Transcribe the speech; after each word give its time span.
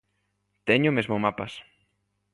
Teño 0.67 0.89
mesmo 0.97 1.15
mapas. 1.25 1.53